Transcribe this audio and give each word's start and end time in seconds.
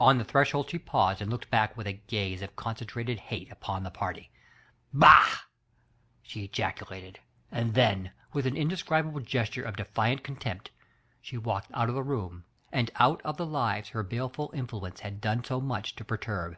On 0.00 0.16
the 0.16 0.24
threshold 0.24 0.70
she 0.70 0.78
paused 0.78 1.20
and 1.20 1.30
looked 1.30 1.50
back 1.50 1.76
with 1.76 1.86
a 1.86 1.92
gaze 2.06 2.40
of 2.40 2.56
concen 2.56 2.86
trated 2.86 3.18
hate 3.18 3.52
upon 3.52 3.82
the 3.82 3.90
party. 3.90 4.30
"Bah!" 4.94 5.26
she 6.22 6.48
ejacu 6.48 6.86
lated, 6.88 7.16
and 7.52 7.74
then, 7.74 8.12
with 8.32 8.46
an 8.46 8.56
indescribable 8.56 9.20
gesture 9.20 9.62
of 9.64 9.76
defiant 9.76 10.24
contempt, 10.24 10.70
she 11.20 11.36
walked 11.36 11.70
out 11.74 11.90
of 11.90 11.94
the 11.94 12.02
room, 12.02 12.46
and 12.72 12.90
out 12.94 13.20
of 13.26 13.36
the 13.36 13.44
lives 13.44 13.90
her 13.90 14.02
baleful 14.02 14.50
influence 14.54 15.00
had 15.00 15.20
done 15.20 15.44
so 15.44 15.60
much 15.60 15.94
to 15.96 16.02
perturb. 16.02 16.56